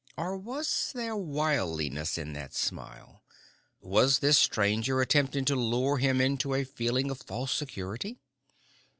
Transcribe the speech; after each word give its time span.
Or 0.17 0.35
was 0.35 0.89
there 0.95 1.15
wiliness 1.15 2.17
in 2.17 2.33
that 2.33 2.55
smile? 2.55 3.21
Was 3.81 4.17
this 4.17 4.39
stranger 4.39 4.99
attempting 4.99 5.45
to 5.45 5.55
lure 5.55 5.99
him 5.99 6.19
into 6.19 6.55
a 6.55 6.63
feeling 6.63 7.11
of 7.11 7.19
false 7.19 7.53
security? 7.53 8.17